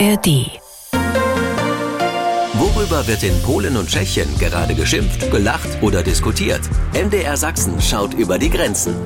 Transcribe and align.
ARD. 0.00 0.60
Worüber 2.54 3.06
wird 3.06 3.22
in 3.22 3.40
Polen 3.42 3.76
und 3.76 3.88
Tschechien 3.88 4.28
gerade 4.38 4.74
geschimpft, 4.74 5.30
gelacht 5.30 5.68
oder 5.82 6.02
diskutiert? 6.02 6.62
MDR 6.94 7.36
Sachsen 7.36 7.80
schaut 7.80 8.12
über 8.14 8.38
die 8.38 8.50
Grenzen. 8.50 8.96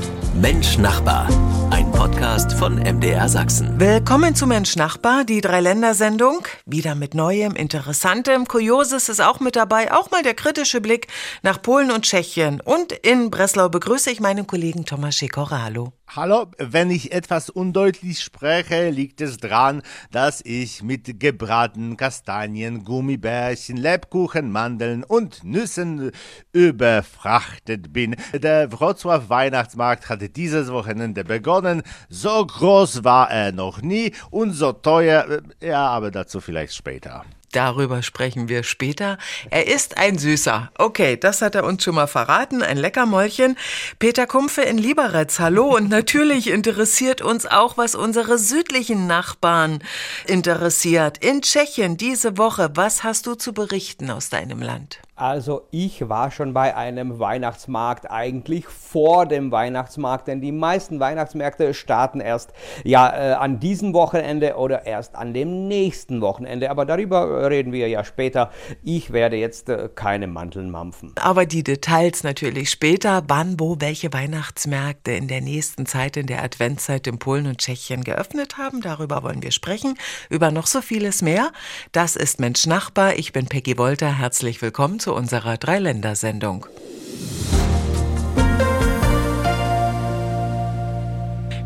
Mensch 0.41 0.79
Nachbar. 0.79 1.29
Ein 1.71 1.91
Podcast 1.93 2.55
von 2.55 2.77
MDR 2.77 3.29
Sachsen. 3.29 3.79
Willkommen 3.79 4.35
zu 4.35 4.47
Mensch 4.47 4.77
Nachbar, 4.77 5.25
die 5.25 5.43
Dreiländersendung. 5.43 6.47
Wieder 6.65 6.95
mit 6.95 7.15
Neuem, 7.15 7.55
Interessantem. 7.55 8.47
Kurioses 8.47 9.11
ist 9.11 9.21
auch 9.21 9.41
mit 9.41 9.57
dabei. 9.57 9.93
Auch 9.93 10.11
mal 10.11 10.23
der 10.23 10.35
kritische 10.35 10.81
Blick 10.81 11.09
nach 11.43 11.61
Polen 11.61 11.91
und 11.91 12.07
Tschechien. 12.07 12.63
Und 12.63 12.93
in 12.93 13.31
Breslau 13.31 13.69
begrüße 13.69 14.11
ich 14.11 14.21
meinen 14.21 14.47
Kollegen 14.47 14.87
Thomas 14.87 15.17
Schikora. 15.17 15.63
Hallo. 15.63 15.93
Hallo, 16.17 16.47
wenn 16.57 16.91
ich 16.91 17.13
etwas 17.13 17.51
undeutlich 17.51 18.21
spreche, 18.21 18.89
liegt 18.89 19.21
es 19.21 19.37
daran, 19.37 19.83
dass 20.11 20.41
ich 20.43 20.83
mit 20.83 21.21
gebratenen 21.21 21.99
Kastanien, 21.99 22.83
Gummibärchen, 22.83 23.77
Lebkuchen, 23.77 24.51
Mandeln 24.51 25.05
und 25.05 25.45
Nüssen 25.45 26.11
überfrachtet 26.53 27.93
bin. 27.93 28.17
Der 28.33 28.71
Wrocław 28.71 29.29
Weihnachtsmarkt 29.29 30.09
hatte 30.09 30.31
dieses 30.31 30.73
Wochenende 30.73 31.25
begonnen. 31.25 31.83
So 32.09 32.47
groß 32.47 33.05
war 33.05 33.31
er 33.31 33.53
noch 33.53 33.83
nie 33.83 34.15
und 34.31 34.53
so 34.53 34.73
teuer, 34.73 35.43
ja, 35.61 35.89
aber 35.89 36.11
dazu 36.11 36.41
vielleicht 36.41 36.75
später. 36.75 37.27
Darüber 37.53 38.03
sprechen 38.03 38.49
wir 38.49 38.63
später. 38.63 39.17
Er 39.51 39.67
ist 39.67 39.97
ein 39.97 40.19
Süßer. 40.19 40.71
Okay, 40.77 41.17
das 41.17 41.41
hat 41.41 41.55
er 41.55 41.65
uns 41.65 41.83
schon 41.83 41.95
mal 41.95 42.07
verraten. 42.07 42.63
Ein 42.63 42.77
Leckermäulchen. 42.77 43.57
Peter 43.99 44.27
Kumpfe 44.27 44.63
in 44.63 44.77
Lieberetz. 44.77 45.39
Hallo. 45.39 45.75
Und 45.75 45.89
natürlich 45.89 46.51
interessiert 46.51 47.23
uns 47.23 47.47
auch, 47.47 47.79
was 47.79 47.95
unsere 47.95 48.39
südlichen 48.39 49.07
Nachbarn 49.07 49.83
interessiert. 50.27 51.19
In 51.19 51.41
Tschechien 51.41 51.97
diese 51.97 52.37
Woche. 52.37 52.71
Was 52.75 53.03
hast 53.03 53.27
du 53.27 53.35
zu 53.35 53.55
berichten 53.55 54.11
aus 54.11 54.29
deinem 54.29 54.61
Land? 54.61 55.01
Also 55.19 55.67
ich 55.73 56.09
war 56.09 56.31
schon 56.31 56.55
bei 56.55 56.77
einem 56.77 57.19
Weihnachtsmarkt 57.19 58.09
eigentlich 58.09 58.67
vor 58.67 59.27
dem 59.27 59.51
Weihnachtsmarkt, 59.51 60.29
denn 60.29 60.41
die 60.41 60.53
meisten 60.53 61.01
Weihnachtsmärkte 61.01 61.75
starten 61.75 62.21
erst 62.21 62.53
ja 62.85 63.11
äh, 63.11 63.33
an 63.33 63.59
diesem 63.59 63.95
Wochenende 63.95 64.55
oder 64.55 64.87
erst 64.87 65.17
an 65.17 65.35
dem 65.35 65.67
nächsten 65.67 66.21
Wochenende. 66.21 66.71
Aber 66.71 66.87
darüber 66.87 67.51
reden 67.51 67.73
wir 67.73 67.89
ja 67.89 68.05
später. 68.05 68.53
Ich 68.85 69.13
werde 69.13 69.35
jetzt 69.35 69.69
äh, 69.69 69.89
keine 69.93 70.29
Manteln 70.29 70.71
mampfen. 70.71 71.13
Aber 71.21 71.47
die 71.47 71.65
Details 71.65 72.23
natürlich 72.23 72.71
später, 72.71 73.25
wann, 73.27 73.59
wo, 73.59 73.81
welche 73.81 74.13
Weihnachtsmärkte 74.13 75.11
in 75.11 75.27
der 75.27 75.41
nächsten 75.41 75.85
Zeit, 75.87 76.17
in 76.17 76.29
der 76.29 76.45
Adventszeit 76.45 77.09
in 77.09 77.19
Polen 77.19 77.49
und 77.49 77.59
Tschechien 77.59 78.05
geöffnet 78.05 78.57
haben. 78.57 78.83
Darüber 78.83 79.25
wollen 79.25 79.43
wir 79.43 79.51
sprechen. 79.51 79.99
Über 80.31 80.53
noch 80.53 80.69
so 80.69 80.81
vieles 80.81 81.23
mehr. 81.23 81.51
Das 81.91 82.15
ist 82.15 82.39
Mensch 82.39 82.69
Nachbar. 82.69 83.17
Ich 83.17 83.33
bin 83.33 83.47
Peggy 83.47 83.77
Wolter. 83.79 84.17
Herzlich 84.17 84.63
willkommen 84.63 85.01
zu 85.01 85.08
unserer 85.15 85.57
Dreiländersendung. 85.57 86.67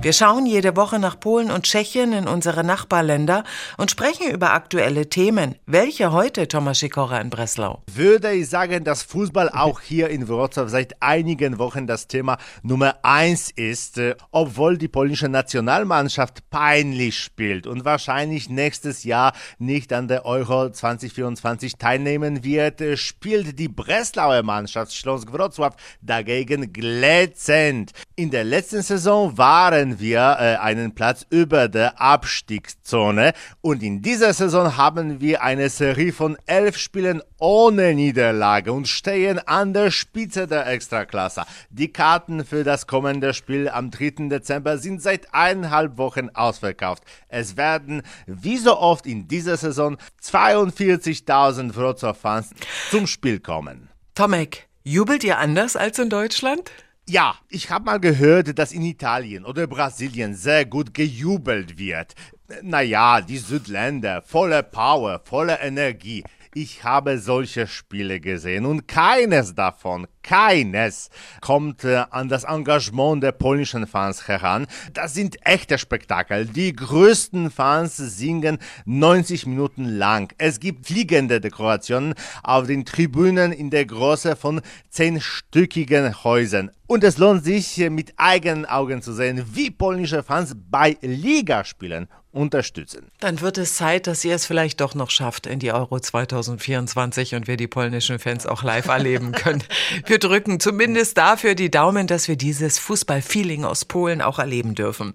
Wir 0.02 0.12
schauen 0.12 0.46
jede 0.46 0.74
Woche 0.74 0.98
nach 0.98 1.20
Polen 1.20 1.52
und 1.52 1.62
Tschechien 1.62 2.12
in 2.12 2.26
unsere 2.26 2.64
Nachbarländer 2.64 3.44
und 3.76 3.92
sprechen 3.92 4.32
über 4.32 4.52
aktuelle 4.52 5.08
Themen. 5.08 5.54
Welche 5.64 6.10
heute, 6.10 6.48
Thomas 6.48 6.80
Schikora 6.80 7.20
in 7.20 7.30
Breslau? 7.30 7.84
Würde 7.86 8.32
ich 8.32 8.48
sagen, 8.48 8.82
dass 8.82 9.04
Fußball 9.04 9.48
auch 9.50 9.80
hier 9.80 10.08
in 10.08 10.26
Wrocław 10.26 10.66
seit 10.66 11.00
einigen 11.00 11.60
Wochen 11.60 11.86
das 11.86 12.08
Thema 12.08 12.38
Nummer 12.64 12.96
eins 13.04 13.52
ist, 13.54 13.96
äh, 13.98 14.16
obwohl 14.32 14.76
die 14.76 14.88
polnische 14.88 15.28
Nationalmannschaft 15.28 16.50
peinlich 16.50 17.16
spielt 17.16 17.68
und 17.68 17.84
wahrscheinlich 17.84 18.50
nächstes 18.50 19.04
Jahr 19.04 19.32
nicht 19.60 19.92
an 19.92 20.08
der 20.08 20.26
Euro 20.26 20.68
2024 20.68 21.76
teilnehmen 21.76 22.42
wird, 22.42 22.80
äh, 22.80 22.96
spielt 22.96 23.56
die 23.56 23.68
Breslauer 23.68 24.42
Mannschaft 24.42 24.96
Schloss 24.96 25.28
Wrocław 25.28 25.74
dagegen 26.00 26.72
glänzend. 26.72 27.92
In 28.16 28.32
der 28.32 28.42
letzten 28.42 28.82
Saison 28.82 29.38
waren 29.38 29.91
wir 30.00 30.36
äh, 30.38 30.56
einen 30.56 30.94
Platz 30.94 31.26
über 31.30 31.68
der 31.68 32.00
Abstiegszone 32.00 33.32
und 33.60 33.82
in 33.82 34.02
dieser 34.02 34.32
Saison 34.32 34.76
haben 34.76 35.20
wir 35.20 35.42
eine 35.42 35.68
Serie 35.68 36.12
von 36.12 36.36
elf 36.46 36.76
Spielen 36.76 37.22
ohne 37.38 37.94
Niederlage 37.94 38.72
und 38.72 38.88
stehen 38.88 39.38
an 39.38 39.72
der 39.72 39.90
Spitze 39.90 40.46
der 40.46 40.66
Extraklasse. 40.66 41.42
Die 41.70 41.92
Karten 41.92 42.44
für 42.44 42.64
das 42.64 42.86
kommende 42.86 43.34
Spiel 43.34 43.68
am 43.68 43.90
3. 43.90 44.28
Dezember 44.28 44.78
sind 44.78 45.02
seit 45.02 45.34
eineinhalb 45.34 45.98
Wochen 45.98 46.28
ausverkauft. 46.34 47.02
Es 47.28 47.56
werden, 47.56 48.02
wie 48.26 48.58
so 48.58 48.78
oft 48.78 49.06
in 49.06 49.28
dieser 49.28 49.56
Saison, 49.56 49.96
42.000 50.22 51.74
Wrocław-Fans 51.74 52.50
zum 52.90 53.06
Spiel 53.06 53.40
kommen. 53.40 53.88
Tomek, 54.14 54.68
jubelt 54.84 55.24
ihr 55.24 55.38
anders 55.38 55.76
als 55.76 55.98
in 55.98 56.10
Deutschland? 56.10 56.70
Ja, 57.08 57.34
ich 57.48 57.68
habe 57.68 57.86
mal 57.86 57.98
gehört, 57.98 58.56
dass 58.56 58.70
in 58.70 58.82
Italien 58.82 59.44
oder 59.44 59.66
Brasilien 59.66 60.36
sehr 60.36 60.64
gut 60.64 60.94
gejubelt 60.94 61.76
wird. 61.76 62.14
Naja, 62.62 63.20
die 63.20 63.38
Südländer, 63.38 64.22
voller 64.22 64.62
Power, 64.62 65.20
voller 65.24 65.60
Energie. 65.60 66.22
Ich 66.54 66.84
habe 66.84 67.18
solche 67.18 67.66
Spiele 67.66 68.20
gesehen 68.20 68.66
und 68.66 68.86
keines 68.86 69.52
davon, 69.56 70.06
keines 70.22 71.10
kommt 71.40 71.84
äh, 71.84 72.04
an 72.10 72.28
das 72.28 72.44
Engagement 72.44 73.22
der 73.22 73.32
polnischen 73.32 73.86
Fans 73.86 74.28
heran. 74.28 74.66
Das 74.92 75.14
sind 75.14 75.36
echte 75.46 75.78
Spektakel. 75.78 76.46
Die 76.46 76.74
größten 76.74 77.50
Fans 77.50 77.96
singen 77.96 78.58
90 78.84 79.46
Minuten 79.46 79.84
lang. 79.84 80.32
Es 80.38 80.60
gibt 80.60 80.86
fliegende 80.86 81.40
Dekorationen 81.40 82.14
auf 82.42 82.66
den 82.66 82.84
Tribünen 82.84 83.52
in 83.52 83.70
der 83.70 83.86
Größe 83.86 84.36
von 84.36 84.60
zehnstöckigen 84.90 86.24
Häusern. 86.24 86.70
Und 86.86 87.04
es 87.04 87.16
lohnt 87.16 87.42
sich 87.44 87.78
mit 87.88 88.12
eigenen 88.18 88.66
Augen 88.66 89.00
zu 89.00 89.14
sehen, 89.14 89.42
wie 89.54 89.70
polnische 89.70 90.22
Fans 90.22 90.54
bei 90.70 90.98
Ligaspielen 91.00 92.06
unterstützen. 92.32 93.10
Dann 93.20 93.40
wird 93.40 93.58
es 93.58 93.76
Zeit, 93.76 94.06
dass 94.06 94.24
ihr 94.24 94.34
es 94.34 94.46
vielleicht 94.46 94.80
doch 94.80 94.94
noch 94.94 95.10
schafft 95.10 95.46
in 95.46 95.58
die 95.58 95.72
Euro 95.72 96.00
2024 96.00 97.34
und 97.34 97.46
wir 97.46 97.56
die 97.56 97.68
polnischen 97.68 98.18
Fans 98.18 98.46
auch 98.46 98.62
live 98.62 98.86
erleben 98.86 99.32
können. 99.32 99.62
Wir 100.12 100.18
drücken 100.18 100.60
zumindest 100.60 101.16
dafür 101.16 101.54
die 101.54 101.70
Daumen, 101.70 102.06
dass 102.06 102.28
wir 102.28 102.36
dieses 102.36 102.78
Fußballfeeling 102.78 103.64
aus 103.64 103.86
Polen 103.86 104.20
auch 104.20 104.38
erleben 104.38 104.74
dürfen. 104.74 105.14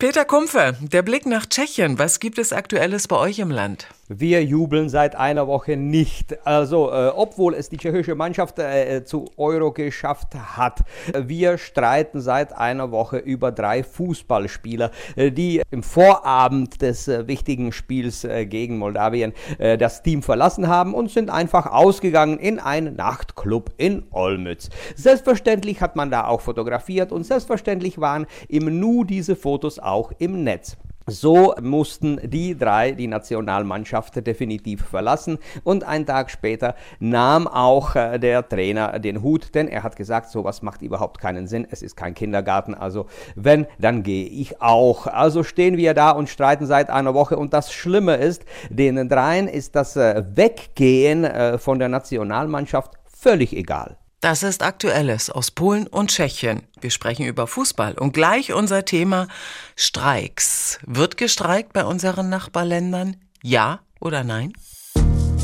Peter 0.00 0.24
Kumpfe, 0.24 0.76
der 0.80 1.02
Blick 1.02 1.26
nach 1.26 1.46
Tschechien. 1.46 1.96
Was 2.00 2.18
gibt 2.18 2.38
es 2.38 2.52
Aktuelles 2.52 3.06
bei 3.06 3.14
euch 3.14 3.38
im 3.38 3.52
Land? 3.52 3.86
Wir 4.12 4.42
jubeln 4.44 4.88
seit 4.88 5.14
einer 5.14 5.46
Woche 5.46 5.76
nicht. 5.76 6.44
Also, 6.44 6.90
äh, 6.90 7.12
obwohl 7.14 7.54
es 7.54 7.68
die 7.68 7.76
tschechische 7.76 8.16
Mannschaft 8.16 8.58
äh, 8.58 9.04
zu 9.04 9.26
Euro 9.36 9.70
geschafft 9.70 10.34
hat. 10.34 10.80
Wir 11.16 11.58
streiten 11.58 12.20
seit 12.20 12.52
einer 12.52 12.90
Woche 12.90 13.18
über 13.18 13.52
drei 13.52 13.84
Fußballspieler, 13.84 14.90
äh, 15.14 15.30
die 15.30 15.62
im 15.70 15.84
Vorabend 15.84 16.82
des 16.82 17.06
äh, 17.06 17.28
wichtigen 17.28 17.70
Spiels 17.70 18.24
äh, 18.24 18.46
gegen 18.46 18.78
Moldawien 18.78 19.32
äh, 19.58 19.78
das 19.78 20.02
Team 20.02 20.24
verlassen 20.24 20.66
haben 20.66 20.92
und 20.92 21.12
sind 21.12 21.30
einfach 21.30 21.66
ausgegangen 21.66 22.40
in 22.40 22.58
einen 22.58 22.96
Nachtclub 22.96 23.70
in 23.76 24.02
Olmütz. 24.10 24.70
Selbstverständlich 24.96 25.80
hat 25.80 25.94
man 25.94 26.10
da 26.10 26.24
auch 26.24 26.40
fotografiert 26.40 27.12
und 27.12 27.22
selbstverständlich 27.22 28.00
waren 28.00 28.26
im 28.48 28.80
Nu 28.80 29.04
diese 29.04 29.36
Fotos 29.36 29.78
auch 29.78 30.10
im 30.18 30.42
Netz. 30.42 30.76
So 31.06 31.54
mussten 31.60 32.20
die 32.22 32.56
drei 32.56 32.92
die 32.92 33.06
Nationalmannschaft 33.06 34.24
definitiv 34.26 34.84
verlassen 34.84 35.38
und 35.64 35.82
einen 35.82 36.06
Tag 36.06 36.30
später 36.30 36.74
nahm 36.98 37.48
auch 37.48 37.96
äh, 37.96 38.18
der 38.18 38.48
Trainer 38.48 38.98
den 38.98 39.22
Hut, 39.22 39.54
denn 39.54 39.66
er 39.66 39.82
hat 39.82 39.96
gesagt, 39.96 40.30
sowas 40.30 40.62
macht 40.62 40.82
überhaupt 40.82 41.18
keinen 41.18 41.46
Sinn, 41.46 41.66
es 41.70 41.82
ist 41.82 41.96
kein 41.96 42.14
Kindergarten, 42.14 42.74
also 42.74 43.06
wenn, 43.34 43.66
dann 43.78 44.02
gehe 44.02 44.26
ich 44.26 44.60
auch. 44.60 45.06
Also 45.06 45.42
stehen 45.42 45.76
wir 45.76 45.94
da 45.94 46.10
und 46.10 46.28
streiten 46.28 46.66
seit 46.66 46.90
einer 46.90 47.14
Woche 47.14 47.36
und 47.36 47.54
das 47.54 47.72
Schlimme 47.72 48.16
ist, 48.16 48.44
den 48.68 49.08
dreien 49.08 49.48
ist 49.48 49.74
das 49.74 49.96
äh, 49.96 50.22
Weggehen 50.34 51.24
äh, 51.24 51.58
von 51.58 51.78
der 51.78 51.88
Nationalmannschaft 51.88 52.94
völlig 53.06 53.56
egal. 53.56 53.96
Das 54.20 54.42
ist 54.42 54.62
Aktuelles 54.62 55.30
aus 55.30 55.50
Polen 55.50 55.86
und 55.86 56.10
Tschechien. 56.10 56.62
Wir 56.78 56.90
sprechen 56.90 57.24
über 57.24 57.46
Fußball 57.46 57.94
und 57.94 58.12
gleich 58.12 58.52
unser 58.52 58.84
Thema 58.84 59.28
Streiks. 59.76 60.78
Wird 60.84 61.16
gestreikt 61.16 61.72
bei 61.72 61.86
unseren 61.86 62.28
Nachbarländern? 62.28 63.16
Ja 63.42 63.80
oder 63.98 64.22
nein? 64.22 64.52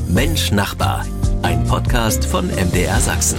Mensch 0.09 0.53
Nachbar, 0.53 1.07
ein 1.41 1.67
Podcast 1.67 2.27
von 2.27 2.49
MDR 2.49 3.01
Sachsen. 3.01 3.39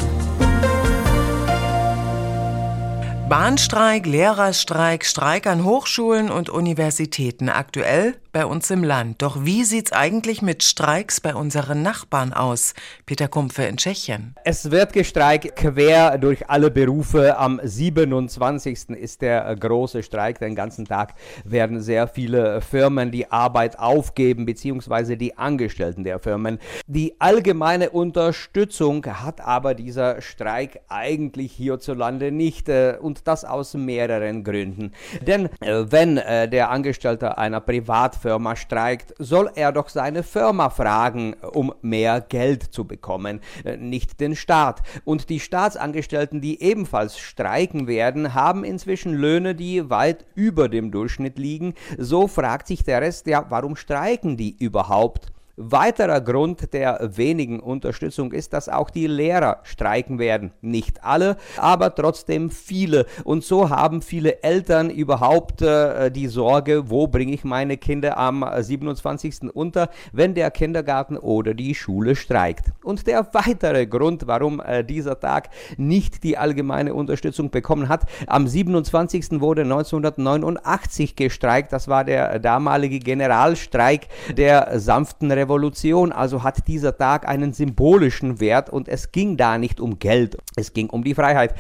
Bahnstreik, 3.30 4.06
Lehrerstreik, 4.06 5.04
Streik 5.04 5.48
an 5.48 5.66
Hochschulen 5.66 6.32
und 6.32 6.50
Universitäten 6.50 7.50
aktuell 7.50 8.16
bei 8.32 8.46
uns 8.46 8.70
im 8.70 8.84
Land. 8.84 9.24
Doch 9.24 9.44
wie 9.46 9.64
sieht's 9.64 9.92
eigentlich 9.92 10.44
mit 10.44 10.62
Streiks 10.62 11.20
bei 11.20 11.34
unseren 11.34 11.82
Nachbarn 11.82 12.34
aus? 12.34 12.76
Peter 13.08 13.28
Kumpfe 13.28 13.64
in 13.64 13.78
Tschechien. 13.78 14.36
Es 14.44 14.70
wird 14.70 14.94
gestreikt 14.94 15.56
quer 15.56 16.20
durch 16.20 16.48
alle 16.50 16.70
Berufe. 16.70 17.38
Am 17.38 17.60
27. 17.64 18.90
ist 18.92 19.24
der 19.24 19.56
große 19.56 20.04
Streik. 20.04 20.38
Den 20.40 20.54
ganzen 20.54 20.86
Tag 20.86 21.16
werden 21.44 21.82
sehr 21.82 22.08
viele 22.08 22.62
Firmen 22.62 23.10
die 23.10 23.32
Arbeit 23.32 23.80
aufgeben, 23.80 24.46
beziehungsweise 24.46 25.18
die 25.18 25.36
Angestellten 25.38 26.04
der 26.04 26.20
Firmen. 26.20 26.60
Die 26.86 27.20
allgemeine 27.20 27.90
Unterstützung 27.90 29.04
hat 29.06 29.42
aber 29.42 29.74
dieser 29.74 30.22
Streik 30.22 30.82
eigentlich 30.90 31.54
hierzulande 31.54 32.32
nicht 32.32 32.70
äh, 32.70 32.98
und 33.18 33.28
das 33.28 33.46
aus 33.46 33.74
mehreren 33.74 34.44
Gründen. 34.44 34.92
Denn 35.22 35.46
äh, 35.60 35.86
wenn 35.90 36.18
äh, 36.18 36.48
der 36.48 36.69
Angestellte 36.69 37.38
einer 37.38 37.60
Privatfirma 37.60 38.38
Firma 38.38 38.56
streikt, 38.56 39.14
soll 39.18 39.50
er 39.56 39.72
doch 39.72 39.90
seine 39.90 40.22
Firma 40.22 40.69
fragen, 40.69 41.34
um 41.34 41.74
mehr 41.81 42.22
Geld 42.22 42.62
zu 42.62 42.86
bekommen, 42.86 43.42
äh, 43.64 43.78
nicht 43.78 44.19
den 44.19 44.36
Staat. 44.36 44.81
Und 45.06 45.30
die 45.30 45.40
Staatsangestellten, 45.40 46.40
die 46.40 46.62
ebenfalls 46.62 47.18
streiken 47.18 47.88
werden, 47.88 48.34
haben 48.34 48.64
inzwischen 48.64 49.14
Löhne, 49.14 49.56
die 49.56 49.90
weit 49.90 50.25
über 50.36 50.69
dem 50.69 50.92
Durchschnitt 50.92 51.40
liegen. 51.40 51.74
So 51.98 52.28
fragt 52.28 52.68
sich 52.68 52.84
der 52.84 53.02
Rest, 53.02 53.28
ja, 53.28 53.46
warum 53.50 53.75
streiken 53.75 54.38
die 54.38 54.56
überhaupt? 54.58 55.31
Weiterer 55.59 56.21
Grund 56.21 56.71
der 56.71 57.00
wenigen 57.15 57.59
Unterstützung 57.59 58.31
ist, 58.31 58.54
dass 58.54 58.69
auch 58.69 58.92
die 58.92 59.07
Lehrer 59.07 59.62
streiken 59.63 60.19
werden. 60.19 60.51
Nicht 60.62 61.04
alle, 61.04 61.36
aber 61.57 61.95
trotzdem 61.95 62.51
viele. 62.51 63.07
Und 63.24 63.44
so 63.44 63.71
haben 63.71 64.04
viele 64.04 64.44
Eltern 64.44 64.92
überhaupt 64.92 65.63
äh, 65.63 66.12
die 66.12 66.27
Sorge, 66.27 66.92
wo 66.92 67.07
bringe 67.07 67.33
ich 67.33 67.44
meine 67.44 67.77
Kinder 67.77 68.19
am 68.19 68.45
27. 68.56 69.51
unter, 69.51 69.89
wenn 70.12 70.36
der 70.36 70.51
Kindergarten 70.51 71.18
oder 71.18 71.56
die 71.56 71.74
Schule 71.74 72.15
streikt. 72.15 72.65
Und 72.83 73.07
der 73.07 73.27
weitere 73.33 73.88
Grund, 73.88 74.27
warum 74.27 74.59
äh, 74.59 74.83
dieser 74.83 75.19
Tag 75.19 75.50
nicht 75.75 76.24
die 76.24 76.38
allgemeine 76.38 76.94
Unterstützung 76.94 77.50
bekommen 77.50 77.89
hat, 77.89 78.06
am 78.27 78.48
27. 78.48 79.42
wurde 79.42 79.63
1989 79.63 81.15
gestreikt. 81.15 81.74
Das 81.74 81.88
war 81.88 82.04
der 82.04 82.38
damalige 82.38 83.00
Generalstreik 83.00 84.07
der 84.38 84.80
sanften 84.80 85.31
Revolution. 85.31 85.47
Revolution, 85.48 86.12
also 86.12 86.44
hat 86.44 86.68
dieser 86.68 86.98
Tag 86.98 87.26
einen 87.28 87.54
symbolischen 87.54 88.42
Wert 88.42 88.70
und 88.70 88.90
es 88.90 89.14
ging 89.14 89.38
da 89.38 89.58
nicht 89.58 89.80
um 89.80 89.98
Geld, 89.98 90.38
es 90.58 90.74
ging 90.74 90.90
um 90.90 91.06
die 91.06 91.16
Freiheit. 91.16 91.56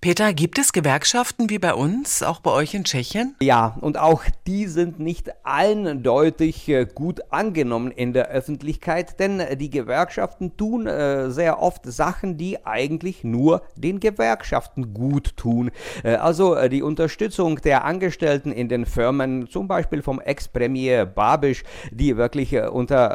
Peter, 0.00 0.34
gibt 0.34 0.58
es 0.58 0.74
Gewerkschaften 0.74 1.48
wie 1.48 1.58
bei 1.58 1.72
uns, 1.72 2.22
auch 2.22 2.40
bei 2.40 2.50
euch 2.50 2.74
in 2.74 2.84
Tschechien? 2.84 3.34
Ja, 3.40 3.74
und 3.80 3.98
auch 3.98 4.22
die 4.46 4.66
sind 4.66 5.00
nicht 5.00 5.30
eindeutig 5.44 6.68
äh, 6.68 6.84
gut 6.84 7.22
angenommen 7.32 7.90
in 7.90 8.12
der 8.12 8.28
Öffentlichkeit, 8.28 9.18
denn 9.18 9.42
die 9.56 9.70
Gewerkschaften 9.70 10.58
tun 10.58 10.86
äh, 10.86 11.30
sehr 11.30 11.62
oft 11.62 11.86
Sachen, 11.86 12.36
die 12.36 12.66
eigentlich 12.66 13.24
nur 13.24 13.62
den 13.76 13.98
Gewerkschaften 13.98 14.92
gut 14.92 15.38
tun. 15.38 15.70
Äh, 16.02 16.16
also 16.16 16.68
die 16.68 16.82
Unterstützung 16.82 17.62
der 17.62 17.86
Angestellten 17.86 18.52
in 18.52 18.68
den 18.68 18.84
Firmen, 18.84 19.48
zum 19.48 19.68
Beispiel 19.68 20.02
vom 20.02 20.20
Ex-Premier 20.20 21.06
Babisch, 21.06 21.64
die 21.90 22.18
wirklich 22.18 22.52
äh, 22.52 22.68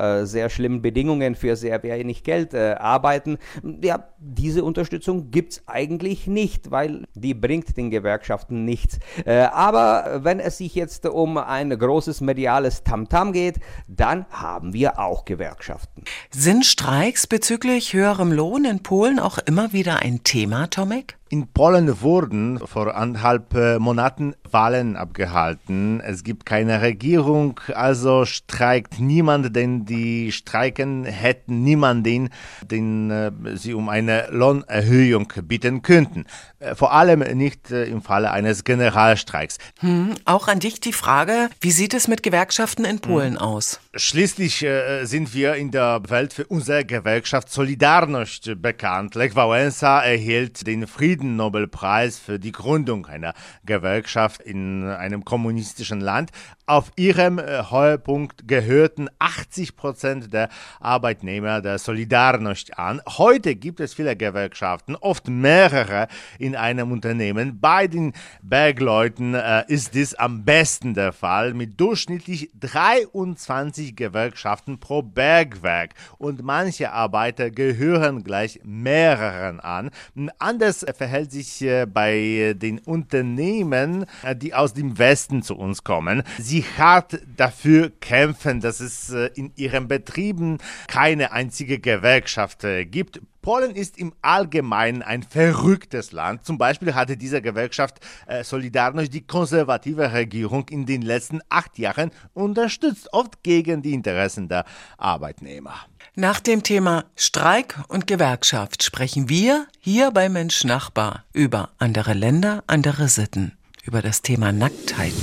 äh, 0.10 0.26
sehr 0.26 0.50
schlimmen 0.50 0.82
Bedingungen 0.82 1.36
für 1.36 1.56
sehr 1.56 1.82
wenig 1.84 2.24
Geld 2.24 2.54
arbeiten, 2.56 3.38
ja, 3.84 4.10
diese 4.18 4.64
Unterstützung 4.64 5.32
gibt 5.32 5.54
es 5.54 5.64
eigentlich 5.68 6.28
nicht, 6.28 6.72
weil 6.72 6.90
weil 6.90 7.06
die 7.14 7.34
bringt 7.34 7.78
den 7.78 7.90
Gewerkschaften 7.90 8.66
nichts. 8.66 9.00
Äh, 9.26 9.42
aber 9.42 10.22
wenn 10.24 10.40
es 10.40 10.58
sich 10.58 10.76
jetzt 10.76 11.06
um 11.06 11.38
ein 11.38 11.70
großes 11.70 12.22
mediales 12.22 12.84
Tamtam 12.84 13.30
-Tam 13.30 13.34
geht, 13.34 13.60
dann 13.88 14.26
haben 14.30 14.74
wir 14.74 15.00
auch 15.00 15.26
Gewerkschaften. 15.26 16.04
Sind 16.32 16.66
Streiks 16.66 17.28
bezüglich 17.28 17.94
höherem 17.94 18.32
Lohn 18.32 18.66
in 18.66 18.82
Polen 18.84 19.20
auch 19.20 19.38
immer 19.40 19.74
wieder 19.74 20.00
ein 20.00 20.24
Thema, 20.24 20.68
Tomek? 20.68 21.19
In 21.32 21.46
Polen 21.46 22.02
wurden 22.02 22.58
vor 22.58 22.96
anderthalb 22.96 23.54
äh, 23.54 23.78
Monaten 23.78 24.34
Wahlen 24.50 24.96
abgehalten. 24.96 26.02
Es 26.02 26.24
gibt 26.24 26.48
keine 26.48 26.82
Regierung, 26.82 27.60
also 27.76 28.26
streikt 28.26 29.00
niemand, 29.00 29.56
denn 29.56 29.86
die 29.86 30.32
Streiken 30.32 31.06
hätten 31.06 31.64
niemanden, 31.64 32.30
den 32.64 33.12
äh, 33.12 33.32
sie 33.54 33.76
um 33.76 33.90
eine 33.90 34.28
Lohnerhöhung 34.32 35.32
bitten 35.44 35.84
könnten. 35.84 36.26
Äh, 36.58 36.74
vor 36.74 36.94
allem 36.94 37.20
nicht 37.38 37.70
im 37.70 38.02
Falle 38.02 38.32
eines 38.32 38.64
Generalstreiks. 38.64 39.60
Hm, 39.82 40.16
auch 40.26 40.48
an 40.48 40.60
dich 40.60 40.80
die 40.80 40.94
Frage, 40.94 41.50
wie 41.62 41.72
sieht 41.72 41.94
es 41.94 42.08
mit 42.08 42.24
Gewerkschaften 42.24 42.86
in 42.86 43.02
Polen 43.02 43.34
hm. 43.34 43.38
aus? 43.38 43.80
Schließlich 43.94 44.66
sind 45.04 45.34
wir 45.34 45.56
in 45.56 45.72
der 45.72 46.02
Welt 46.08 46.34
für 46.34 46.46
unsere 46.46 46.86
Gewerkschaft 46.86 47.50
Solidarność 47.50 48.56
bekannt. 48.56 49.16
Lech 49.16 49.36
Wałęsa 49.36 50.00
erhielt 50.00 50.66
den 50.66 50.88
Frieden 50.88 51.19
Friedennobelpreis 51.20 52.18
für 52.18 52.40
die 52.40 52.54
Gründung 52.54 53.06
einer 53.06 53.34
Gewerkschaft 53.66 54.42
in 54.42 54.88
einem 54.88 55.26
kommunistischen 55.26 56.00
Land. 56.00 56.32
Auf 56.70 56.92
ihrem 56.98 57.40
äh, 57.40 57.64
Höhepunkt 57.72 58.48
gehörten 58.48 59.10
80 59.18 59.76
Prozent 59.76 60.32
der 60.32 60.50
Arbeitnehmer 60.80 61.62
der 61.62 61.80
Solidarność 61.80 62.74
an. 62.74 63.02
Heute 63.18 63.56
gibt 63.56 63.80
es 63.80 63.96
viele 63.96 64.16
Gewerkschaften, 64.16 64.96
oft 64.96 65.28
mehrere 65.30 66.08
in 66.38 66.56
einem 66.56 66.92
Unternehmen. 66.92 67.60
Bei 67.60 67.88
den 67.88 68.14
Bergleuten 68.44 69.34
äh, 69.34 69.64
ist 69.68 69.96
dies 69.96 70.14
am 70.14 70.46
besten 70.46 70.94
der 70.94 71.12
Fall 71.12 71.56
mit 71.56 71.82
durchschnittlich 71.82 72.52
23 72.60 73.96
Gewerkschaften 73.96 74.80
pro 74.80 75.02
Bergwerk 75.02 75.96
und 76.20 76.44
manche 76.44 76.92
Arbeiter 76.92 77.50
gehören 77.50 78.24
gleich 78.24 78.60
mehreren 78.64 79.60
an. 79.60 79.90
Anders 80.38 80.86
verhält 80.96 81.32
sich 81.32 81.64
äh, 81.64 81.88
bei 81.88 82.54
den 82.56 82.78
Unternehmen, 82.78 84.06
äh, 84.22 84.36
die 84.36 84.54
aus 84.54 84.76
dem 84.76 85.00
Westen 85.00 85.42
zu 85.42 85.58
uns 85.58 85.84
kommen. 85.84 86.22
Sie 86.38 86.59
hart 86.64 87.20
dafür 87.36 87.92
kämpfen, 88.00 88.62
dass 88.62 88.80
es 88.80 89.12
äh, 89.12 89.30
in 89.36 89.52
ihren 89.56 89.88
Betrieben 89.88 90.58
keine 90.88 91.32
einzige 91.32 91.80
Gewerkschaft 91.80 92.66
gibt. 92.92 93.22
Polen 93.42 93.76
ist 93.76 93.98
im 93.98 94.14
Allgemeinen 94.22 95.02
ein 95.02 95.24
verrücktes 95.24 96.12
Land. 96.12 96.46
Zum 96.46 96.58
Beispiel 96.58 96.94
hatte 96.94 97.16
diese 97.16 97.42
Gewerkschaft 97.42 98.00
äh, 98.28 98.44
Solidarność 98.44 99.10
die 99.10 99.26
konservative 99.26 100.12
Regierung 100.12 100.68
in 100.70 100.86
den 100.86 101.02
letzten 101.02 101.40
acht 101.50 101.78
Jahren 101.80 102.12
unterstützt, 102.34 103.08
oft 103.14 103.42
gegen 103.44 103.82
die 103.82 103.94
Interessen 103.94 104.50
der 104.50 104.66
Arbeitnehmer. 104.98 105.74
Nach 106.16 106.40
dem 106.40 106.64
Thema 106.64 107.06
Streik 107.16 107.80
und 107.88 108.08
Gewerkschaft 108.08 108.84
sprechen 108.84 109.30
wir 109.30 109.68
hier 109.80 110.12
bei 110.12 110.28
Mensch 110.28 110.64
Nachbar 110.66 111.24
über 111.34 111.70
andere 111.78 112.14
Länder, 112.14 112.64
andere 112.68 113.08
Sitten, 113.08 113.58
über 113.84 114.02
das 114.02 114.22
Thema 114.22 114.52
Nacktheit. 114.52 115.14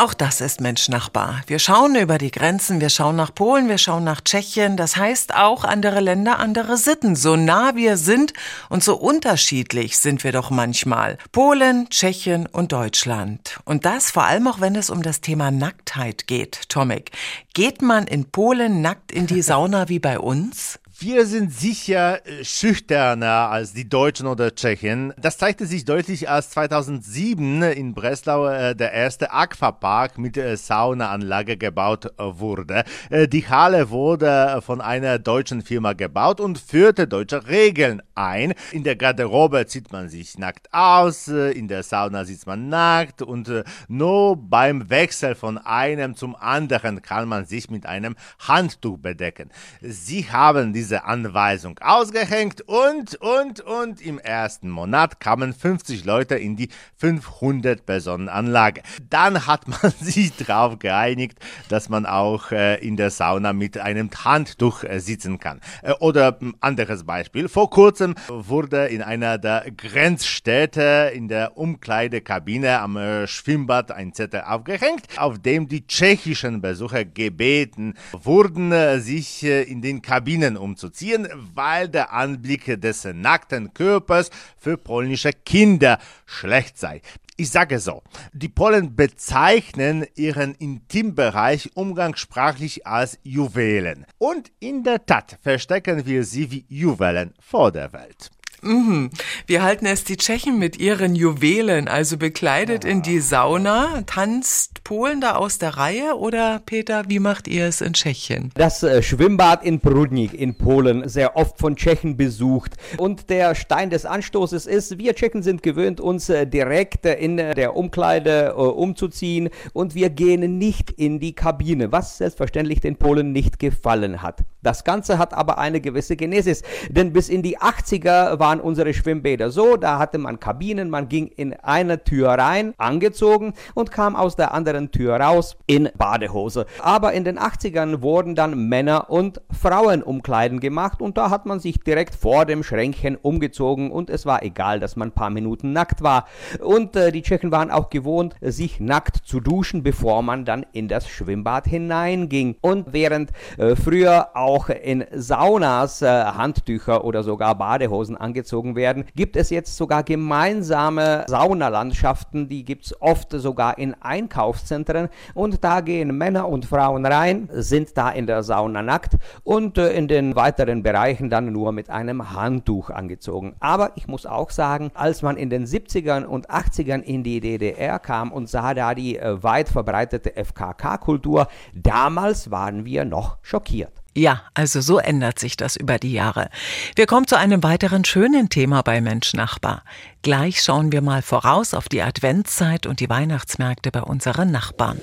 Auch 0.00 0.14
das 0.14 0.40
ist 0.40 0.60
Mensch-Nachbar. 0.60 1.42
Wir 1.48 1.58
schauen 1.58 1.96
über 1.96 2.18
die 2.18 2.30
Grenzen, 2.30 2.80
wir 2.80 2.88
schauen 2.88 3.16
nach 3.16 3.34
Polen, 3.34 3.68
wir 3.68 3.78
schauen 3.78 4.04
nach 4.04 4.20
Tschechien. 4.20 4.76
Das 4.76 4.94
heißt 4.96 5.34
auch 5.34 5.64
andere 5.64 5.98
Länder, 5.98 6.38
andere 6.38 6.76
Sitten. 6.76 7.16
So 7.16 7.34
nah 7.34 7.74
wir 7.74 7.96
sind 7.96 8.32
und 8.68 8.84
so 8.84 8.94
unterschiedlich 8.94 9.98
sind 9.98 10.22
wir 10.22 10.30
doch 10.30 10.50
manchmal. 10.50 11.18
Polen, 11.32 11.88
Tschechien 11.90 12.46
und 12.46 12.70
Deutschland. 12.70 13.58
Und 13.64 13.86
das 13.86 14.12
vor 14.12 14.22
allem 14.22 14.46
auch, 14.46 14.60
wenn 14.60 14.76
es 14.76 14.88
um 14.88 15.02
das 15.02 15.20
Thema 15.20 15.50
Nacktheit 15.50 16.28
geht. 16.28 16.68
Tomik, 16.68 17.10
geht 17.52 17.82
man 17.82 18.06
in 18.06 18.30
Polen 18.30 18.80
nackt 18.80 19.10
in 19.10 19.26
die 19.26 19.42
Sauna 19.42 19.88
wie 19.88 19.98
bei 19.98 20.20
uns? 20.20 20.78
Wir 21.00 21.26
sind 21.26 21.52
sicher 21.54 22.26
äh, 22.26 22.44
schüchterner 22.44 23.50
als 23.50 23.72
die 23.72 23.88
Deutschen 23.88 24.26
oder 24.26 24.52
Tschechen. 24.52 25.14
Das 25.16 25.38
zeigte 25.38 25.64
sich 25.64 25.84
deutlich, 25.84 26.28
als 26.28 26.50
2007 26.50 27.62
in 27.62 27.94
Breslau 27.94 28.48
äh, 28.48 28.74
der 28.74 28.92
erste 28.92 29.30
Aquapark 29.30 30.18
mit 30.18 30.36
äh, 30.36 30.56
Saunaanlage 30.56 31.56
gebaut 31.56 32.12
wurde. 32.18 32.82
Die 33.10 33.48
Halle 33.48 33.90
wurde 33.90 34.60
von 34.60 34.80
einer 34.80 35.20
deutschen 35.20 35.62
Firma 35.62 35.92
gebaut 35.92 36.40
und 36.40 36.58
führte 36.58 37.06
deutsche 37.06 37.46
Regeln 37.46 38.02
ein. 38.16 38.54
In 38.72 38.82
der 38.82 38.96
Garderobe 38.96 39.66
zieht 39.66 39.92
man 39.92 40.08
sich 40.08 40.36
nackt 40.36 40.72
aus, 40.72 41.28
in 41.28 41.68
der 41.68 41.84
Sauna 41.84 42.24
sitzt 42.24 42.46
man 42.46 42.68
nackt 42.68 43.22
und 43.22 43.50
nur 43.86 44.36
beim 44.36 44.90
Wechsel 44.90 45.36
von 45.36 45.58
einem 45.58 46.16
zum 46.16 46.34
anderen 46.34 47.02
kann 47.02 47.28
man 47.28 47.46
sich 47.46 47.70
mit 47.70 47.86
einem 47.86 48.16
Handtuch 48.40 48.98
bedecken. 48.98 49.50
Sie 49.80 50.30
haben 50.30 50.72
diese 50.72 50.87
diese 50.88 51.04
Anweisung 51.04 51.78
ausgehängt 51.80 52.62
und, 52.62 53.14
und, 53.16 53.60
und 53.60 54.00
im 54.00 54.18
ersten 54.18 54.70
Monat 54.70 55.20
kamen 55.20 55.52
50 55.52 56.06
Leute 56.06 56.36
in 56.36 56.56
die 56.56 56.70
500-Personen-Anlage. 57.02 58.80
Dann 59.10 59.46
hat 59.46 59.68
man 59.68 59.90
sich 60.00 60.34
darauf 60.36 60.78
geeinigt, 60.78 61.38
dass 61.68 61.90
man 61.90 62.06
auch 62.06 62.52
äh, 62.52 62.76
in 62.76 62.96
der 62.96 63.10
Sauna 63.10 63.52
mit 63.52 63.76
einem 63.76 64.08
Handtuch 64.24 64.82
äh, 64.82 64.98
sitzen 64.98 65.38
kann. 65.38 65.60
Äh, 65.82 65.92
oder 66.00 66.38
ein 66.40 66.54
anderes 66.60 67.04
Beispiel. 67.04 67.50
Vor 67.50 67.68
kurzem 67.68 68.14
wurde 68.28 68.86
in 68.86 69.02
einer 69.02 69.36
der 69.36 69.66
Grenzstädte 69.76 71.12
in 71.14 71.28
der 71.28 71.58
Umkleidekabine 71.58 72.78
am 72.78 72.96
äh, 72.96 73.26
Schwimmbad 73.26 73.92
ein 73.92 74.14
Zettel 74.14 74.40
aufgehängt, 74.46 75.02
auf 75.18 75.38
dem 75.38 75.68
die 75.68 75.86
tschechischen 75.86 76.62
Besucher 76.62 77.04
gebeten 77.04 77.92
wurden, 78.12 78.72
äh, 78.72 79.00
sich 79.00 79.42
äh, 79.42 79.64
in 79.64 79.82
den 79.82 80.00
Kabinen 80.00 80.56
umzuziehen, 80.78 81.28
weil 81.54 81.88
der 81.88 82.12
Anblick 82.12 82.80
des 82.80 83.04
nackten 83.04 83.74
Körpers 83.74 84.30
für 84.56 84.76
polnische 84.76 85.32
Kinder 85.32 85.98
schlecht 86.24 86.78
sei. 86.78 87.02
Ich 87.36 87.50
sage 87.50 87.78
so, 87.78 88.02
die 88.32 88.48
Polen 88.48 88.96
bezeichnen 88.96 90.06
ihren 90.16 90.54
Intimbereich 90.54 91.70
umgangssprachlich 91.74 92.86
als 92.86 93.18
Juwelen. 93.22 94.06
Und 94.18 94.50
in 94.58 94.82
der 94.82 95.04
Tat 95.06 95.38
verstecken 95.42 96.04
wir 96.06 96.24
sie 96.24 96.50
wie 96.50 96.64
Juwelen 96.68 97.34
vor 97.40 97.70
der 97.70 97.92
Welt. 97.92 98.30
Mhm. 98.62 99.10
Wir 99.46 99.62
halten 99.62 99.86
es 99.86 100.04
die 100.04 100.16
Tschechen 100.16 100.58
mit 100.58 100.78
ihren 100.78 101.14
Juwelen, 101.14 101.88
also 101.88 102.16
bekleidet 102.16 102.84
in 102.84 103.02
die 103.02 103.20
Sauna. 103.20 104.02
Tanzt 104.06 104.82
Polen 104.84 105.20
da 105.20 105.36
aus 105.36 105.58
der 105.58 105.76
Reihe 105.76 106.16
oder 106.16 106.60
Peter, 106.64 107.04
wie 107.08 107.18
macht 107.18 107.46
ihr 107.46 107.66
es 107.66 107.80
in 107.80 107.92
Tschechien? 107.92 108.50
Das 108.54 108.82
äh, 108.82 109.02
Schwimmbad 109.02 109.64
in 109.64 109.80
Prudnik 109.80 110.34
in 110.34 110.54
Polen, 110.54 111.08
sehr 111.08 111.36
oft 111.36 111.58
von 111.58 111.76
Tschechen 111.76 112.16
besucht. 112.16 112.76
Und 112.96 113.30
der 113.30 113.54
Stein 113.54 113.90
des 113.90 114.06
Anstoßes 114.06 114.66
ist, 114.66 114.98
wir 114.98 115.14
Tschechen 115.14 115.42
sind 115.42 115.62
gewöhnt, 115.62 116.00
uns 116.00 116.28
äh, 116.28 116.46
direkt 116.46 117.06
äh, 117.06 117.14
in 117.14 117.36
der 117.36 117.76
Umkleide 117.76 118.54
umzuziehen 118.54 119.50
und 119.72 119.94
wir 119.94 120.10
gehen 120.10 120.58
nicht 120.58 120.90
in 120.90 121.20
die 121.20 121.34
Kabine, 121.34 121.92
was 121.92 122.18
selbstverständlich 122.18 122.80
den 122.80 122.96
Polen 122.96 123.32
nicht 123.32 123.58
gefallen 123.58 124.22
hat. 124.22 124.44
Das 124.62 124.84
Ganze 124.84 125.18
hat 125.18 125.34
aber 125.34 125.58
eine 125.58 125.80
gewisse 125.80 126.16
Genesis, 126.16 126.62
denn 126.88 127.12
bis 127.12 127.28
in 127.28 127.42
die 127.42 127.58
80er 127.58 128.38
waren 128.48 128.60
unsere 128.60 128.94
Schwimmbäder 128.94 129.50
so, 129.50 129.76
da 129.76 129.98
hatte 129.98 130.18
man 130.18 130.40
Kabinen, 130.40 130.90
man 130.90 131.08
ging 131.08 131.26
in 131.26 131.54
eine 131.54 132.04
Tür 132.04 132.30
rein, 132.30 132.74
angezogen 132.78 133.54
und 133.74 133.90
kam 133.90 134.16
aus 134.16 134.36
der 134.36 134.54
anderen 134.54 134.90
Tür 134.90 135.16
raus 135.20 135.56
in 135.66 135.88
Badehose. 135.96 136.66
Aber 136.82 137.12
in 137.12 137.24
den 137.24 137.38
80ern 137.38 138.02
wurden 138.02 138.34
dann 138.34 138.68
Männer- 138.68 139.10
und 139.10 139.40
Frauenumkleiden 139.50 140.60
gemacht 140.60 141.00
und 141.00 141.16
da 141.16 141.30
hat 141.30 141.46
man 141.46 141.60
sich 141.60 141.80
direkt 141.80 142.14
vor 142.14 142.44
dem 142.44 142.62
Schränkchen 142.62 143.16
umgezogen 143.16 143.90
und 143.90 144.10
es 144.10 144.26
war 144.26 144.42
egal, 144.42 144.80
dass 144.80 144.96
man 144.96 145.08
ein 145.08 145.12
paar 145.12 145.30
Minuten 145.30 145.72
nackt 145.72 146.02
war. 146.02 146.26
Und 146.60 146.96
äh, 146.96 147.12
die 147.12 147.22
Tschechen 147.22 147.52
waren 147.52 147.70
auch 147.70 147.90
gewohnt, 147.90 148.34
sich 148.40 148.80
nackt 148.80 149.16
zu 149.26 149.40
duschen, 149.40 149.82
bevor 149.82 150.22
man 150.22 150.44
dann 150.44 150.64
in 150.72 150.88
das 150.88 151.08
Schwimmbad 151.08 151.66
hineinging. 151.66 152.56
Und 152.60 152.92
während 152.92 153.30
äh, 153.56 153.76
früher 153.76 154.30
auch 154.34 154.58
auch 154.58 154.68
in 154.70 155.04
Saunas 155.14 156.02
äh, 156.02 156.06
Handtücher 156.06 157.04
oder 157.04 157.22
sogar 157.22 157.54
Badehosen 157.56 158.16
angezogen 158.16 158.37
werden, 158.76 159.04
gibt 159.14 159.36
es 159.36 159.50
jetzt 159.50 159.76
sogar 159.76 160.02
gemeinsame 160.02 161.24
Saunalandschaften, 161.28 162.48
die 162.48 162.64
gibt 162.64 162.86
es 162.86 163.00
oft 163.00 163.32
sogar 163.32 163.78
in 163.78 163.94
Einkaufszentren 164.00 165.08
und 165.34 165.64
da 165.64 165.80
gehen 165.80 166.16
Männer 166.16 166.48
und 166.48 166.64
Frauen 166.64 167.06
rein, 167.06 167.48
sind 167.52 167.96
da 167.96 168.10
in 168.10 168.26
der 168.26 168.42
Sauna 168.42 168.82
nackt 168.82 169.16
und 169.44 169.78
äh, 169.78 169.92
in 169.92 170.08
den 170.08 170.36
weiteren 170.36 170.82
Bereichen 170.82 171.30
dann 171.30 171.52
nur 171.52 171.72
mit 171.72 171.90
einem 171.90 172.32
Handtuch 172.32 172.90
angezogen. 172.90 173.54
Aber 173.60 173.92
ich 173.96 174.08
muss 174.08 174.26
auch 174.26 174.50
sagen, 174.50 174.90
als 174.94 175.22
man 175.22 175.36
in 175.36 175.50
den 175.50 175.66
70ern 175.66 176.24
und 176.24 176.50
80ern 176.50 177.02
in 177.02 177.22
die 177.22 177.40
DDR 177.40 177.98
kam 177.98 178.32
und 178.32 178.48
sah 178.48 178.74
da 178.74 178.94
die 178.94 179.18
äh, 179.18 179.42
weit 179.42 179.68
verbreitete 179.68 180.32
FKK-Kultur, 180.36 181.48
damals 181.74 182.50
waren 182.50 182.84
wir 182.84 183.04
noch 183.04 183.38
schockiert. 183.42 183.92
Ja, 184.18 184.42
also 184.52 184.80
so 184.80 184.98
ändert 184.98 185.38
sich 185.38 185.56
das 185.56 185.76
über 185.76 185.98
die 185.98 186.10
Jahre. 186.10 186.50
Wir 186.96 187.06
kommen 187.06 187.28
zu 187.28 187.38
einem 187.38 187.62
weiteren 187.62 188.04
schönen 188.04 188.48
Thema 188.48 188.82
bei 188.82 189.00
Mensch 189.00 189.32
Nachbar. 189.32 189.84
Gleich 190.22 190.60
schauen 190.60 190.90
wir 190.90 191.02
mal 191.02 191.22
voraus 191.22 191.72
auf 191.72 191.88
die 191.88 192.02
Adventszeit 192.02 192.86
und 192.86 192.98
die 192.98 193.08
Weihnachtsmärkte 193.08 193.92
bei 193.92 194.02
unseren 194.02 194.50
Nachbarn. 194.50 195.00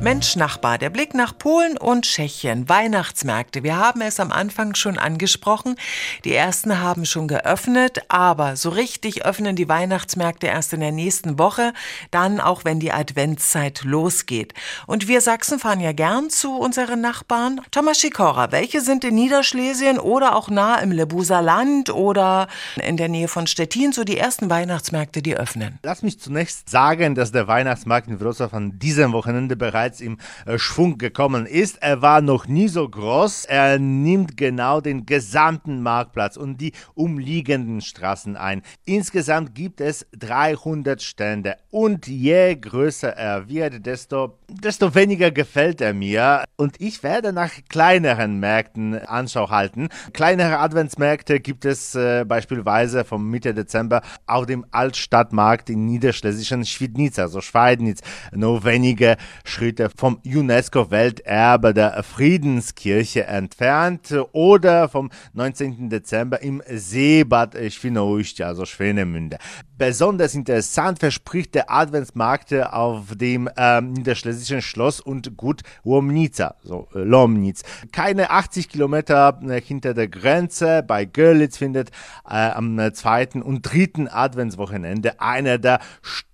Mensch 0.00 0.36
Nachbar, 0.36 0.78
der 0.78 0.90
Blick 0.90 1.14
nach 1.14 1.36
Polen 1.36 1.76
und 1.76 2.04
Tschechien, 2.04 2.68
Weihnachtsmärkte. 2.68 3.64
Wir 3.64 3.76
haben 3.76 4.02
es 4.02 4.20
am 4.20 4.30
Anfang 4.30 4.74
schon 4.76 4.98
angesprochen. 4.98 5.76
Die 6.24 6.34
ersten 6.34 6.80
haben 6.80 7.04
schon 7.06 7.26
geöffnet, 7.26 8.02
aber 8.08 8.56
so 8.56 8.68
richtig 8.68 9.24
öffnen 9.24 9.56
die 9.56 9.68
Weihnachtsmärkte 9.68 10.46
erst 10.46 10.72
in 10.72 10.80
der 10.80 10.92
nächsten 10.92 11.38
Woche, 11.38 11.72
dann 12.12 12.40
auch 12.40 12.64
wenn 12.64 12.78
die 12.78 12.92
Adventszeit 12.92 13.82
losgeht. 13.82 14.54
Und 14.86 15.08
wir 15.08 15.20
Sachsen 15.20 15.58
fahren 15.58 15.80
ja 15.80 15.92
gern 15.92 16.30
zu 16.30 16.56
unseren 16.56 17.00
Nachbarn. 17.00 17.60
Thomas 17.72 17.98
Schikora, 17.98 18.52
welche 18.52 18.82
sind 18.82 19.02
in 19.02 19.16
Niederschlesien 19.16 19.98
oder 19.98 20.36
auch 20.36 20.50
nah 20.50 20.76
im 20.76 20.92
Lebuser 20.92 21.42
Land 21.42 21.90
oder 21.90 22.46
in 22.84 22.96
der 22.96 23.08
Nähe 23.08 23.28
von 23.28 23.48
Stettin 23.48 23.92
so 23.92 24.04
die 24.04 24.18
ersten 24.18 24.50
Weihnachtsmärkte, 24.50 25.20
die 25.20 25.36
öffnen? 25.36 25.80
Lass 25.82 26.02
mich 26.02 26.20
zunächst 26.20 26.68
sagen, 26.68 27.14
dass 27.16 27.32
der 27.32 27.48
Weihnachtsmarkt 27.48 28.08
in 28.08 28.20
Wrocław 28.20 28.52
an 28.52 28.78
diesem 28.78 29.12
Wochenende 29.12 29.56
bereits 29.56 29.95
bereits 29.96 30.00
im 30.00 30.18
äh, 30.46 30.58
Schwung 30.58 30.98
gekommen 30.98 31.46
ist. 31.46 31.82
Er 31.82 32.02
war 32.02 32.20
noch 32.20 32.46
nie 32.46 32.68
so 32.68 32.88
groß. 32.88 33.46
Er 33.46 33.78
nimmt 33.78 34.36
genau 34.36 34.80
den 34.80 35.06
gesamten 35.06 35.82
Marktplatz 35.82 36.36
und 36.36 36.60
die 36.60 36.72
umliegenden 36.94 37.80
Straßen 37.80 38.36
ein. 38.36 38.62
Insgesamt 38.84 39.54
gibt 39.54 39.80
es 39.80 40.06
300 40.18 41.02
Stände 41.02 41.56
und 41.70 42.06
je 42.06 42.54
größer 42.56 43.16
er 43.16 43.48
wird, 43.48 43.86
desto, 43.86 44.38
desto 44.48 44.94
weniger 44.94 45.30
gefällt 45.30 45.80
er 45.80 45.94
mir. 45.94 46.44
Und 46.56 46.80
ich 46.80 47.02
werde 47.02 47.32
nach 47.32 47.50
kleineren 47.68 48.38
Märkten 48.38 48.94
Anschau 48.94 49.50
halten. 49.50 49.88
Kleinere 50.12 50.58
Adventsmärkte 50.58 51.40
gibt 51.40 51.64
es 51.64 51.94
äh, 51.94 52.24
beispielsweise 52.24 53.04
vom 53.04 53.28
Mitte 53.28 53.54
Dezember 53.54 54.02
auf 54.26 54.46
dem 54.46 54.64
Altstadtmarkt 54.70 55.70
in 55.70 55.86
niederschlesischen 55.86 56.64
Schwidnitz, 56.64 57.18
also 57.18 57.40
Schweidnitz, 57.40 58.00
nur 58.32 58.64
wenige 58.64 59.16
Schritte 59.44 59.90
vom 59.94 60.20
UNESCO-Welterbe 60.24 61.74
der 61.74 62.02
Friedenskirche 62.02 63.24
entfernt 63.24 64.14
oder 64.32 64.88
vom 64.88 65.10
19. 65.34 65.90
Dezember 65.90 66.40
im 66.40 66.62
Seebad 66.68 67.56
Świnoujście, 67.68 68.46
also 68.46 68.64
Schwenemünde. 68.64 69.38
Besonders 69.78 70.34
interessant 70.34 71.00
verspricht 71.00 71.54
der 71.54 71.70
Adventsmarkt 71.70 72.54
auf 72.54 73.14
dem 73.14 73.50
ähm, 73.56 73.92
niederschlesischen 73.92 74.35
Schloss 74.44 75.00
und 75.00 75.36
Gut 75.36 75.62
Łomnica, 75.84 76.56
so 76.62 76.88
äh, 76.94 76.98
Lomnitz. 76.98 77.62
Keine 77.92 78.30
80 78.30 78.68
Kilometer 78.68 79.40
äh, 79.48 79.60
hinter 79.60 79.94
der 79.94 80.08
Grenze 80.08 80.82
bei 80.86 81.04
Görlitz 81.04 81.56
findet 81.56 81.90
äh, 82.28 82.34
am 82.34 82.76
zweiten 82.94 83.42
und 83.42 83.62
dritten 83.62 84.08
Adventswochenende 84.08 85.20
einer 85.20 85.58
der 85.58 85.80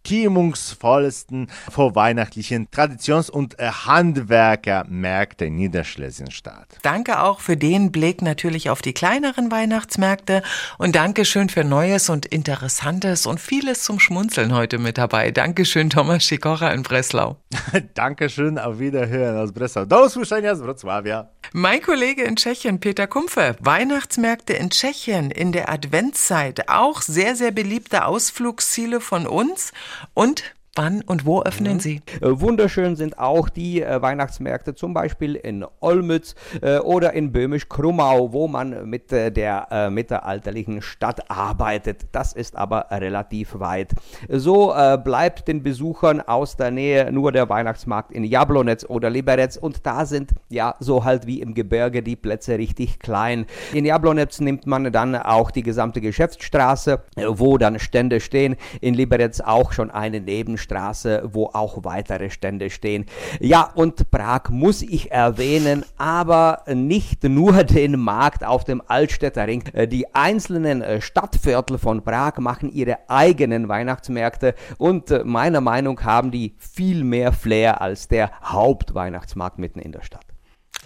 stimmungsvollsten 0.05 1.49
vorweihnachtlichen 1.71 2.69
Traditions- 2.71 3.31
und 3.31 3.59
äh, 3.59 3.71
Handwerkermärkte 3.71 5.47
in 5.47 5.57
Niederschlesien 5.57 6.31
statt. 6.31 6.79
Danke 6.83 7.23
auch 7.23 7.41
für 7.41 7.57
den 7.57 7.93
Blick 7.93 8.21
natürlich 8.23 8.71
auf 8.71 8.83
die 8.83 8.93
kleineren 8.93 9.51
Weihnachtsmärkte 9.51 10.43
und 10.79 10.97
Dankeschön 10.97 11.49
für 11.49 11.65
Neues 11.65 12.11
und 12.11 12.27
Interessantes 12.27 13.27
und 13.27 13.41
vieles 13.41 13.85
zum 13.85 14.01
Schmunzeln 14.01 14.53
heute 14.53 14.79
mit 14.79 14.99
dabei. 14.99 15.31
Dankeschön, 15.31 15.91
Thomas 15.91 16.25
Schikora 16.25 16.73
in 16.73 16.83
Breslau. 16.83 17.37
Dankeschön, 17.95 18.59
auf 18.59 18.79
Wiederhören 18.79 19.37
aus 19.37 19.53
Breslau. 19.53 19.85
Do 19.85 20.05
usłyszenia 20.05 20.55
z 20.55 20.61
Wrocławia. 20.61 21.29
Mein 21.53 21.83
Kollege 21.83 22.25
in 22.25 22.37
Tschechien, 22.37 22.81
Peter 22.81 23.07
Kumpfe, 23.07 23.57
Weihnachtsmärkte 23.61 24.55
in 24.55 24.71
Tschechien 24.71 25.31
in 25.31 25.53
der 25.53 25.69
Adventszeit, 25.69 26.69
auch 26.69 27.03
sehr, 27.03 27.37
sehr 27.37 27.51
beliebte 27.51 28.07
Ausflugsziele 28.07 29.01
von 29.01 29.27
uns 29.27 29.73
und 30.15 30.43
Wann 30.75 31.03
und 31.03 31.27
wo 31.27 31.43
öffnen 31.43 31.75
mhm. 31.75 31.81
Sie? 31.81 32.01
Äh, 32.23 32.41
wunderschön 32.41 32.97
sind 32.97 33.19
auch 33.19 33.51
die 33.51 33.83
äh, 33.83 34.01
Weihnachtsmärkte, 34.01 34.75
zum 34.75 34.95
Beispiel 34.95 35.35
in 35.35 35.67
Olmütz 35.81 36.35
äh, 36.63 36.79
oder 36.79 37.13
in 37.13 37.31
Böhmisch-Krummau, 37.31 38.33
wo 38.33 38.49
man 38.49 38.89
mit 38.89 39.13
äh, 39.13 39.31
der 39.31 39.69
äh, 39.71 39.91
mittelalterlichen 39.91 40.81
Stadt 40.81 41.31
arbeitet. 41.31 42.07
Das 42.13 42.33
ist 42.33 42.57
aber 42.57 42.87
relativ 42.91 43.59
weit. 43.59 43.91
So 44.31 44.73
äh, 44.73 44.97
bleibt 44.97 45.47
den 45.47 45.63
Besuchern 45.63 46.23
aus 46.23 46.57
der 46.57 46.71
Nähe 46.71 47.13
nur 47.13 47.33
der 47.33 47.51
Weihnachtsmarkt 47.51 48.11
in 48.11 48.25
Jablonetz 48.25 48.87
oder 48.87 49.11
Liberec 49.11 49.59
und 49.61 49.85
da 49.85 50.07
sind 50.07 50.31
ja 50.49 50.77
so 50.81 51.05
halt 51.05 51.27
wie 51.27 51.43
im 51.43 51.53
Gebirge 51.53 52.03
die 52.03 52.17
Plätze 52.17 52.57
richtig 52.57 52.99
klein. 52.99 53.45
In 53.75 53.85
Jablonetz 53.85 54.41
nimmt 54.41 54.67
man 54.67 54.91
dann 54.91 55.17
auch 55.17 55.51
die 55.51 55.63
gesamte 55.63 56.01
Geschäftsstraße, 56.01 57.03
wo 57.27 57.59
dann 57.59 57.79
Stände 57.79 58.21
stehen. 58.21 58.57
In 58.81 58.95
Liberec 58.95 59.43
auch 59.45 59.73
schon 59.73 59.91
eine 59.91 60.23
Nebenstraße 60.23 60.62
Straße, 60.63 61.29
wo 61.33 61.47
auch 61.53 61.85
weitere 61.85 62.31
Stände 62.31 62.71
stehen. 62.71 63.05
Ja, 63.41 63.71
und 63.75 64.11
Prag 64.11 64.49
muss 64.49 64.83
ich 64.83 65.11
erwähnen, 65.13 65.85
aber 65.99 66.63
nicht 66.73 67.25
nur 67.25 67.65
den 67.65 67.99
Markt 67.99 68.45
auf 68.45 68.65
dem 68.65 68.83
Altstädter 68.87 69.47
Ring. 69.47 69.65
Äh, 69.73 69.89
die 69.89 70.15
einzelnen 70.15 70.83
äh, 70.83 71.01
Stadtviertel 71.01 71.79
von 71.79 72.03
Prag 72.03 72.39
machen 72.39 72.71
ihre 72.71 72.99
eigenen 73.09 73.69
Weihnachtsmärkte 73.69 74.55
und 74.79 75.11
äh, 75.11 75.25
meiner 75.25 75.61
Meinung 75.61 75.97
nach 75.97 76.13
haben 76.13 76.31
die 76.31 76.55
viel 76.59 77.05
mehr 77.05 77.33
Flair 77.33 77.81
als 77.81 78.07
der 78.07 78.31
Hauptweihnachtsmarkt 78.45 79.59
mitten 79.59 79.79
in 79.79 79.93
der 79.93 80.03
Stadt. 80.03 80.32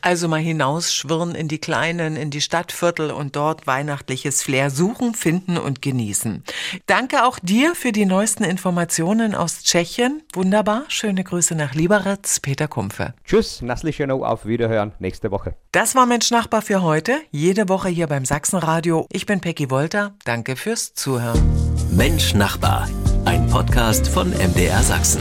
Also 0.02 0.28
mal 0.28 0.40
hinausschwirren 0.40 1.34
in 1.34 1.48
die 1.48 1.58
kleinen, 1.58 2.16
in 2.16 2.30
die 2.30 2.40
Stadtviertel 2.40 3.10
und 3.10 3.36
dort 3.36 3.66
weihnachtliches 3.66 4.42
Flair 4.42 4.70
suchen, 4.70 5.14
finden 5.14 5.58
und 5.58 5.82
genießen. 5.82 6.44
Danke 6.86 7.24
auch 7.24 7.38
dir 7.38 7.74
für 7.74 7.92
die 7.92 8.06
neuesten 8.06 8.44
Informationen 8.44 9.34
aus 9.34 9.62
Tschechien. 9.62 10.22
Wunderbar. 10.32 10.84
Schöne 10.88 11.24
Grüße 11.24 11.54
nach 11.54 11.74
Liberec, 11.74 12.26
Peter 12.42 12.68
Kumpfe. 12.68 13.14
Tschüss, 13.24 13.62
Naslischenow, 13.62 14.22
auf 14.22 14.46
Wiederhören 14.46 14.92
nächste 14.98 15.30
Woche. 15.30 15.54
Das 15.72 15.94
war 15.94 16.06
Mensch 16.06 16.30
Nachbar 16.30 16.62
für 16.62 16.82
heute. 16.82 17.18
Jede 17.30 17.68
Woche 17.68 17.88
hier 17.88 18.06
beim 18.06 18.24
Sachsenradio. 18.24 19.06
Ich 19.10 19.26
bin 19.26 19.40
Peggy 19.40 19.70
Wolter. 19.70 20.14
Danke 20.24 20.56
fürs 20.56 20.94
Zuhören. 20.94 21.40
Mensch 21.90 22.34
Nachbar. 22.34 22.88
Ein 23.24 23.46
Podcast 23.48 24.08
von 24.08 24.30
MDR 24.30 24.82
Sachsen. 24.82 25.20